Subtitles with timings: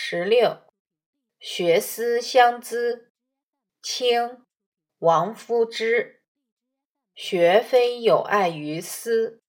[0.00, 0.62] 十六，
[1.40, 3.10] 学思相资，
[3.82, 4.46] 清，
[5.00, 6.22] 王夫之。
[7.16, 9.42] 学非有爱于思，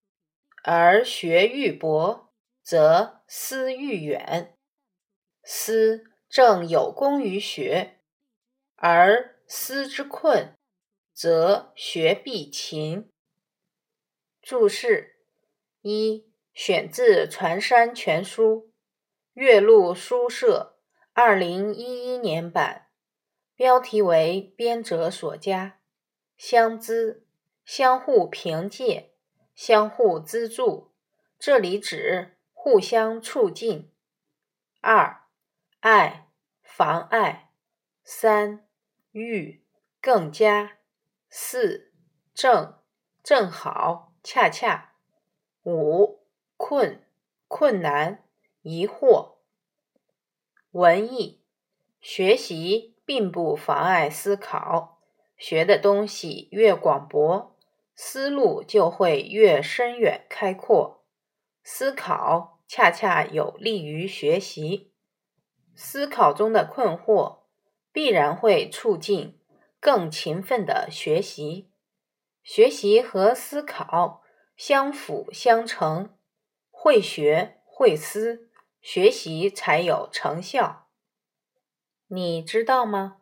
[0.63, 2.33] 而学愈博，
[2.63, 4.57] 则思愈远。
[5.43, 7.99] 思正有功于学，
[8.75, 10.57] 而思之困，
[11.13, 13.11] 则学必勤。
[14.41, 15.15] 注释
[15.81, 16.27] 一。
[16.51, 18.67] 选自《传山全书》，
[19.39, 20.75] 岳麓书社，
[21.13, 22.87] 二零一一年版，
[23.55, 25.79] 标题为编者所加。
[26.35, 27.25] 相资，
[27.63, 29.13] 相互凭借，
[29.55, 30.91] 相互资助，
[31.39, 33.93] 这里指互相促进。
[34.81, 35.21] 二，
[35.79, 36.27] 爱，
[36.61, 37.53] 妨碍。
[38.03, 38.67] 三，
[39.13, 39.63] 欲，
[40.01, 40.79] 更加。
[41.29, 41.93] 四，
[42.33, 42.77] 正，
[43.23, 44.95] 正好，恰恰。
[45.63, 46.25] 五。
[46.57, 47.07] 困，
[47.47, 48.25] 困难，
[48.61, 49.35] 疑惑。
[50.71, 51.41] 文艺，
[52.01, 54.99] 学习并不妨碍思考，
[55.37, 57.55] 学的东西越广博，
[57.95, 61.03] 思路就会越深远开阔。
[61.63, 64.91] 思考恰恰有利于学习，
[65.75, 67.39] 思考中的困惑
[67.91, 69.39] 必然会促进
[69.79, 71.69] 更勤奋的学习。
[72.43, 74.23] 学习和思考
[74.55, 76.15] 相辅相成。
[76.81, 78.48] 会学会思，
[78.81, 80.87] 学习才有成效。
[82.07, 83.17] 你知道吗？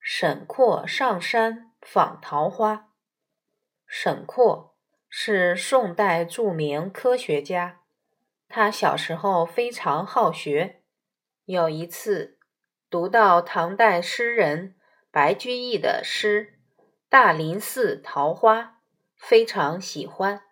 [0.00, 2.88] 沈括上山访桃花。
[3.86, 4.74] 沈括
[5.08, 7.82] 是宋代著名科学家，
[8.48, 10.82] 他小时候非常好学。
[11.44, 12.38] 有一次
[12.88, 14.76] 读到唐代诗人
[15.10, 16.58] 白居易的诗
[17.08, 18.60] 《大林寺桃花》，
[19.16, 20.42] 非常喜欢。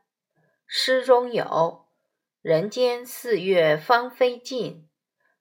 [0.67, 1.88] 诗中有。
[2.41, 4.89] 人间四月芳菲尽，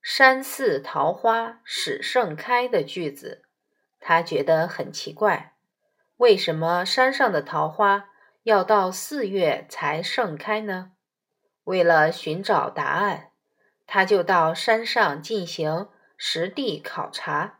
[0.01, 3.43] 山寺桃花始盛开的句子，
[3.99, 5.53] 他觉得很奇怪，
[6.15, 8.09] 为什么山上的桃花
[8.41, 10.93] 要到四月才盛开呢？
[11.65, 13.29] 为了寻找答案，
[13.85, 17.59] 他就到山上进行实地考察。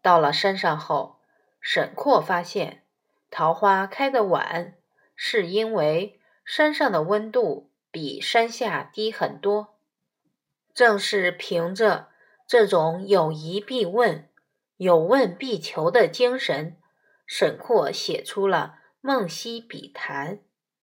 [0.00, 1.18] 到了山上后，
[1.60, 2.84] 沈括发现
[3.28, 4.74] 桃花开得晚，
[5.16, 7.72] 是因为山上的温度。
[8.00, 9.76] 比山下低很多，
[10.72, 12.10] 正是凭着
[12.46, 14.30] 这种有疑必问、
[14.76, 16.76] 有问必求的精神，
[17.26, 20.36] 沈括写出了《梦溪笔谈》。